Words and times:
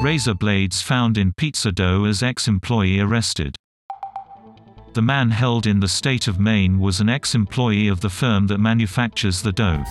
Razor 0.00 0.34
blades 0.34 0.80
found 0.80 1.18
in 1.18 1.32
pizza 1.32 1.72
dough 1.72 2.04
as 2.04 2.22
ex-employee 2.22 3.00
arrested. 3.00 3.56
The 4.92 5.02
man 5.02 5.30
held 5.30 5.66
in 5.66 5.80
the 5.80 5.88
state 5.88 6.28
of 6.28 6.38
Maine 6.38 6.78
was 6.78 7.00
an 7.00 7.08
ex-employee 7.08 7.88
of 7.88 8.00
the 8.00 8.08
firm 8.08 8.46
that 8.46 8.58
manufactures 8.58 9.42
the 9.42 9.50
dough. 9.50 9.82